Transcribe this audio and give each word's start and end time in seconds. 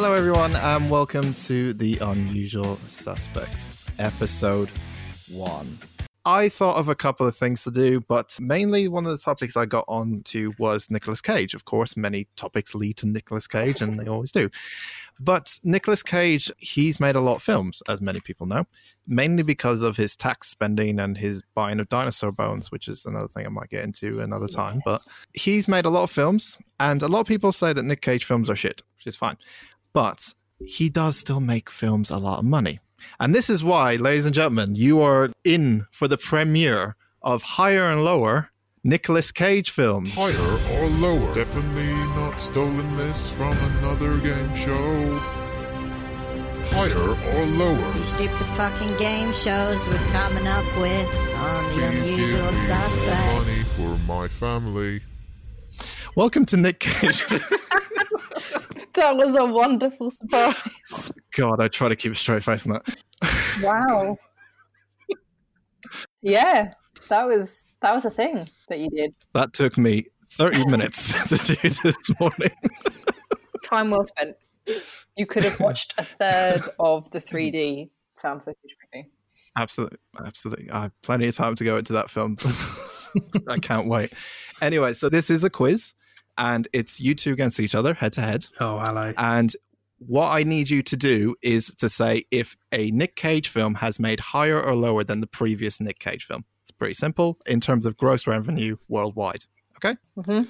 Hello, 0.00 0.14
everyone, 0.14 0.54
and 0.54 0.88
welcome 0.88 1.34
to 1.34 1.72
the 1.72 1.98
Unusual 2.00 2.76
Suspects, 2.86 3.66
episode 3.98 4.70
one. 5.28 5.76
I 6.24 6.48
thought 6.48 6.76
of 6.76 6.88
a 6.88 6.94
couple 6.94 7.26
of 7.26 7.36
things 7.36 7.64
to 7.64 7.72
do, 7.72 7.98
but 8.02 8.38
mainly 8.40 8.86
one 8.86 9.06
of 9.06 9.10
the 9.10 9.18
topics 9.18 9.56
I 9.56 9.66
got 9.66 9.84
on 9.88 10.22
to 10.26 10.54
was 10.56 10.88
Nicolas 10.88 11.20
Cage. 11.20 11.52
Of 11.52 11.64
course, 11.64 11.96
many 11.96 12.28
topics 12.36 12.76
lead 12.76 12.96
to 12.98 13.08
Nicolas 13.08 13.48
Cage, 13.48 13.80
and 13.80 13.98
they 13.98 14.06
always 14.08 14.30
do. 14.30 14.50
But 15.18 15.58
Nicolas 15.64 16.04
Cage, 16.04 16.52
he's 16.58 17.00
made 17.00 17.16
a 17.16 17.20
lot 17.20 17.34
of 17.34 17.42
films, 17.42 17.82
as 17.88 18.00
many 18.00 18.20
people 18.20 18.46
know, 18.46 18.66
mainly 19.08 19.42
because 19.42 19.82
of 19.82 19.96
his 19.96 20.14
tax 20.14 20.48
spending 20.48 21.00
and 21.00 21.18
his 21.18 21.42
buying 21.56 21.80
of 21.80 21.88
dinosaur 21.88 22.30
bones, 22.30 22.70
which 22.70 22.86
is 22.86 23.04
another 23.04 23.26
thing 23.26 23.46
I 23.46 23.48
might 23.48 23.70
get 23.70 23.82
into 23.82 24.20
another 24.20 24.46
time. 24.46 24.80
But 24.84 25.00
he's 25.34 25.66
made 25.66 25.86
a 25.86 25.90
lot 25.90 26.04
of 26.04 26.10
films, 26.12 26.56
and 26.78 27.02
a 27.02 27.08
lot 27.08 27.18
of 27.18 27.26
people 27.26 27.50
say 27.50 27.72
that 27.72 27.82
Nick 27.82 28.00
Cage 28.00 28.24
films 28.24 28.48
are 28.48 28.54
shit, 28.54 28.80
which 28.96 29.08
is 29.08 29.16
fine. 29.16 29.38
But 29.92 30.34
he 30.64 30.88
does 30.88 31.16
still 31.16 31.40
make 31.40 31.70
films 31.70 32.10
a 32.10 32.18
lot 32.18 32.38
of 32.40 32.44
money. 32.44 32.80
And 33.20 33.34
this 33.34 33.48
is 33.48 33.62
why, 33.64 33.94
ladies 33.96 34.26
and 34.26 34.34
gentlemen, 34.34 34.74
you 34.74 35.00
are 35.00 35.30
in 35.44 35.86
for 35.90 36.08
the 36.08 36.18
premiere 36.18 36.96
of 37.22 37.42
Higher 37.42 37.84
and 37.84 38.04
Lower 38.04 38.50
Nicolas 38.84 39.32
Cage 39.32 39.70
films. 39.70 40.14
Higher 40.14 40.82
or 40.82 40.88
lower? 40.88 41.34
Definitely 41.34 41.92
not 42.14 42.40
stolen 42.40 42.96
this 42.96 43.28
from 43.28 43.56
another 43.58 44.18
game 44.18 44.54
show. 44.54 45.18
Higher 46.70 47.08
or 47.10 47.46
lower? 47.46 47.92
Stupid 48.04 48.46
fucking 48.56 48.96
game 48.98 49.32
shows 49.32 49.86
we're 49.86 49.96
coming 50.12 50.46
up 50.46 50.64
with 50.78 51.34
on 51.36 51.64
the 51.64 51.70
Please 51.70 52.10
give 52.10 52.18
unusual 52.18 52.50
me 52.52 52.56
suspect. 52.58 53.32
money 53.46 53.62
for 53.62 53.98
my 54.06 54.28
family. 54.28 55.00
Welcome 56.14 56.44
to 56.46 56.56
Nick 56.56 56.80
Cage. 56.80 57.22
That 58.98 59.16
was 59.16 59.36
a 59.36 59.44
wonderful 59.44 60.10
surprise. 60.10 60.56
Oh, 60.92 61.10
God, 61.36 61.60
I 61.62 61.68
try 61.68 61.88
to 61.88 61.94
keep 61.94 62.12
a 62.12 62.14
straight 62.16 62.42
face 62.42 62.66
on 62.66 62.72
that. 62.72 63.62
wow. 63.62 64.16
Yeah, 66.20 66.72
that 67.08 67.24
was 67.26 67.64
that 67.80 67.94
was 67.94 68.04
a 68.04 68.10
thing 68.10 68.48
that 68.68 68.80
you 68.80 68.90
did. 68.90 69.14
That 69.34 69.52
took 69.52 69.78
me 69.78 70.06
30 70.30 70.64
minutes 70.66 71.12
to 71.28 71.54
do 71.54 71.68
this 71.68 72.10
morning. 72.18 72.50
Time 73.64 73.90
well 73.90 74.04
spent. 74.04 74.36
You 75.16 75.26
could 75.26 75.44
have 75.44 75.60
watched 75.60 75.94
a 75.96 76.02
third 76.02 76.62
of 76.80 77.08
the 77.12 77.20
3D 77.20 77.90
found 78.20 78.42
footage 78.42 78.76
movie. 78.92 79.08
Absolutely. 79.56 79.98
Absolutely. 80.24 80.70
I 80.70 80.82
have 80.82 81.02
plenty 81.02 81.28
of 81.28 81.36
time 81.36 81.54
to 81.54 81.64
go 81.64 81.76
into 81.76 81.92
that 81.92 82.10
film. 82.10 82.36
I 83.48 83.58
can't 83.58 83.86
wait. 83.86 84.12
Anyway, 84.60 84.92
so 84.92 85.08
this 85.08 85.30
is 85.30 85.44
a 85.44 85.50
quiz 85.50 85.94
and 86.38 86.66
it's 86.72 87.00
you 87.00 87.14
two 87.14 87.32
against 87.32 87.60
each 87.60 87.74
other, 87.74 87.94
head 87.94 88.12
to 88.14 88.20
head. 88.22 88.46
Oh, 88.60 88.78
hello. 88.78 89.12
And 89.16 89.54
what 89.98 90.30
I 90.30 90.44
need 90.44 90.70
you 90.70 90.82
to 90.82 90.96
do 90.96 91.34
is 91.42 91.74
to 91.76 91.88
say 91.88 92.24
if 92.30 92.56
a 92.72 92.90
Nick 92.92 93.16
Cage 93.16 93.48
film 93.48 93.74
has 93.76 93.98
made 93.98 94.20
higher 94.20 94.62
or 94.62 94.74
lower 94.76 95.02
than 95.04 95.20
the 95.20 95.26
previous 95.26 95.80
Nick 95.80 95.98
Cage 95.98 96.24
film. 96.24 96.44
It's 96.62 96.70
pretty 96.70 96.94
simple 96.94 97.36
in 97.46 97.60
terms 97.60 97.84
of 97.84 97.96
gross 97.96 98.26
revenue 98.26 98.76
worldwide. 98.88 99.44
Okay. 99.76 99.96
Mhm. 100.16 100.48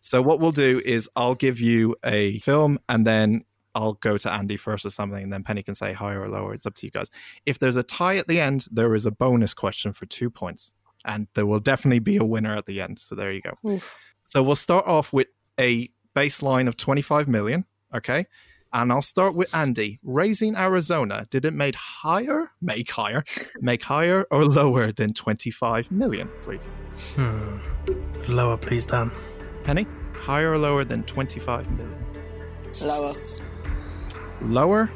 So 0.00 0.20
what 0.20 0.38
we'll 0.38 0.52
do 0.52 0.82
is 0.84 1.08
I'll 1.16 1.34
give 1.34 1.60
you 1.60 1.96
a 2.04 2.38
film 2.40 2.78
and 2.88 3.06
then 3.06 3.44
I'll 3.74 3.94
go 3.94 4.18
to 4.18 4.30
Andy 4.32 4.56
first 4.56 4.84
or 4.86 4.90
something, 4.90 5.22
and 5.22 5.32
then 5.32 5.42
Penny 5.42 5.62
can 5.62 5.74
say 5.74 5.92
higher 5.94 6.20
or 6.22 6.28
lower. 6.28 6.54
It's 6.54 6.66
up 6.66 6.74
to 6.76 6.86
you 6.86 6.92
guys. 6.92 7.10
If 7.44 7.58
there's 7.58 7.74
a 7.76 7.82
tie 7.82 8.16
at 8.18 8.28
the 8.28 8.38
end, 8.38 8.66
there 8.70 8.94
is 8.94 9.04
a 9.06 9.10
bonus 9.10 9.52
question 9.54 9.92
for 9.92 10.06
two 10.06 10.30
points, 10.30 10.72
and 11.04 11.26
there 11.34 11.46
will 11.46 11.58
definitely 11.58 11.98
be 11.98 12.16
a 12.16 12.24
winner 12.24 12.54
at 12.54 12.66
the 12.66 12.80
end. 12.80 12.98
So 13.00 13.14
there 13.16 13.32
you 13.32 13.40
go. 13.40 13.54
Oof. 13.68 13.96
So 14.34 14.42
we'll 14.42 14.56
start 14.56 14.84
off 14.88 15.12
with 15.12 15.28
a 15.60 15.88
baseline 16.16 16.66
of 16.66 16.76
25 16.76 17.28
million. 17.28 17.66
Okay. 17.94 18.26
And 18.72 18.90
I'll 18.90 19.00
start 19.00 19.36
with 19.36 19.54
Andy. 19.54 20.00
Raising 20.02 20.56
Arizona, 20.56 21.24
did 21.30 21.44
it 21.44 21.52
made 21.52 21.76
higher, 21.76 22.50
make 22.60 22.90
higher, 22.90 23.22
make 23.60 23.84
higher 23.84 24.26
or 24.32 24.44
lower 24.44 24.90
than 24.90 25.14
25 25.14 25.92
million, 25.92 26.28
please? 26.42 26.66
Hmm. 27.14 27.58
Lower, 28.26 28.56
please, 28.56 28.84
Dan. 28.84 29.12
Penny, 29.62 29.86
higher 30.16 30.54
or 30.54 30.58
lower 30.58 30.82
than 30.82 31.04
25 31.04 31.70
million? 31.70 32.04
Lower. 32.82 33.14
Lower? 34.40 34.90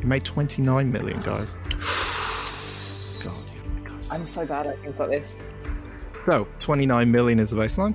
It 0.00 0.06
made 0.08 0.24
29 0.24 0.90
million, 0.90 1.20
guys. 1.20 1.54
God, 3.20 3.44
you 3.54 3.88
guys. 3.88 4.10
I'm 4.10 4.26
so 4.26 4.44
bad 4.44 4.66
at 4.66 4.80
things 4.80 4.98
like 4.98 5.10
this. 5.10 5.38
So, 6.24 6.48
29 6.62 7.12
million 7.12 7.38
is 7.38 7.52
the 7.52 7.58
baseline. 7.58 7.94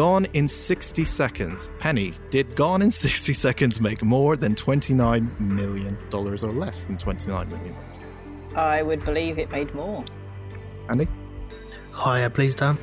Gone 0.00 0.24
in 0.32 0.48
60 0.48 1.04
seconds. 1.04 1.70
Penny, 1.78 2.14
did 2.30 2.56
Gone 2.56 2.80
in 2.80 2.90
60 3.06 3.34
seconds 3.34 3.82
make 3.82 4.02
more 4.02 4.34
than 4.34 4.54
29 4.54 5.30
million 5.38 5.94
dollars 6.08 6.42
or 6.42 6.52
less 6.52 6.86
than 6.86 6.96
29 6.96 7.46
million? 7.50 7.74
I 8.56 8.80
would 8.80 9.04
believe 9.04 9.38
it 9.38 9.52
made 9.52 9.74
more. 9.74 10.02
Andy, 10.88 11.06
Higher, 11.92 12.30
please, 12.30 12.54
Dan. 12.54 12.78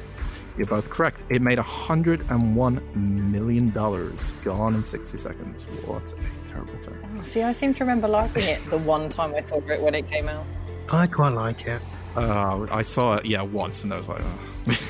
you're 0.59 0.67
both 0.67 0.91
correct. 0.91 1.19
It 1.29 1.41
made 1.41 1.57
101 1.57 3.31
million 3.31 3.69
dollars. 3.71 4.33
Gone 4.43 4.75
in 4.75 4.83
60 4.83 5.17
seconds. 5.17 5.63
What 5.87 6.13
a 6.13 6.51
terrible 6.51 6.77
film. 6.83 6.99
Oh, 7.17 7.23
see, 7.23 7.41
I 7.41 7.51
seem 7.51 7.73
to 7.73 7.83
remember 7.83 8.07
liking 8.07 8.43
it 8.43 8.59
the 8.69 8.77
one 8.77 9.09
time 9.09 9.33
I 9.33 9.41
saw 9.41 9.57
it 9.57 9.81
when 9.81 9.95
it 9.95 10.07
came 10.07 10.29
out. 10.29 10.45
I 10.91 11.07
quite 11.07 11.33
like 11.33 11.65
it. 11.65 11.81
Uh, 12.15 12.67
I 12.69 12.83
saw 12.83 13.15
it, 13.15 13.25
yeah, 13.25 13.41
once, 13.41 13.83
and 13.83 13.91
I 13.91 13.97
was 13.97 14.07
like, 14.07 14.21
oh. 14.23 14.77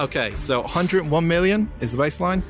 okay, 0.00 0.34
so 0.34 0.62
101 0.62 1.28
million 1.28 1.70
is 1.80 1.92
the 1.92 2.02
baseline. 2.02 2.42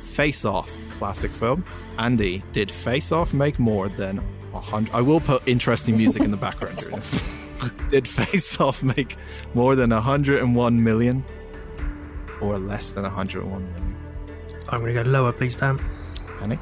Face 0.00 0.44
Off, 0.44 0.74
classic 0.90 1.30
film. 1.30 1.64
Andy, 1.98 2.42
did 2.52 2.70
Face 2.70 3.12
Off 3.12 3.34
make 3.34 3.58
more 3.58 3.88
than 3.88 4.16
100? 4.52 4.94
I 4.94 5.00
will 5.02 5.20
put 5.20 5.46
interesting 5.46 5.96
music 5.96 6.22
in 6.22 6.30
the 6.30 6.36
background 6.36 6.78
during 6.78 6.96
this. 6.96 7.70
did 7.88 8.08
Face 8.08 8.60
Off 8.60 8.82
make 8.82 9.16
more 9.54 9.76
than 9.76 9.90
101 9.90 10.82
million 10.82 11.24
or 12.40 12.58
less 12.58 12.92
than 12.92 13.02
101 13.02 13.50
million? 13.50 13.96
I'm 14.68 14.80
going 14.80 14.94
to 14.94 15.04
go 15.04 15.08
lower, 15.08 15.32
please, 15.32 15.56
Dan. 15.56 15.80
Penny? 16.38 16.58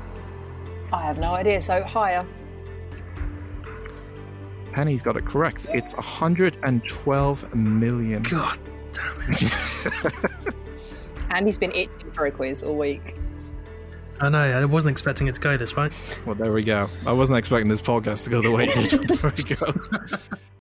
I 0.92 1.02
have 1.02 1.18
no 1.18 1.34
idea, 1.34 1.60
so 1.60 1.82
higher. 1.82 2.26
Penny's 4.72 5.02
got 5.02 5.16
it 5.16 5.24
correct. 5.24 5.66
It's 5.72 5.94
112 5.94 7.54
million. 7.54 8.22
God 8.24 8.58
damn 8.64 8.68
it. 8.68 8.73
Andy's 11.30 11.58
been 11.58 11.72
itching 11.72 12.12
for 12.12 12.26
a 12.26 12.30
quiz 12.30 12.62
all 12.62 12.78
week. 12.78 13.16
I 14.20 14.28
know, 14.28 14.38
I 14.38 14.64
wasn't 14.64 14.92
expecting 14.92 15.26
it 15.26 15.34
to 15.34 15.40
go 15.40 15.56
this 15.56 15.74
way. 15.76 15.90
Well, 16.24 16.36
there 16.36 16.52
we 16.52 16.62
go. 16.62 16.88
I 17.06 17.12
wasn't 17.12 17.38
expecting 17.38 17.68
this 17.68 17.80
podcast 17.80 18.22
to 18.24 18.30
go 18.30 18.40
the 18.42 18.52
way 18.52 18.66
it 18.68 18.90
did. 18.90 19.08
but 19.08 19.18
there 19.22 19.32
we 19.36 19.42
go. 19.42 20.18